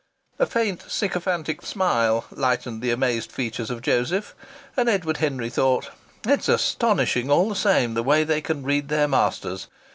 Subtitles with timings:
[0.39, 4.33] A faint sycophantic smile lightened the amazed features of Joseph.
[4.75, 5.91] And Edward Henry thought:
[6.25, 9.67] "It's astonishing, all the same, the way they can read their masters.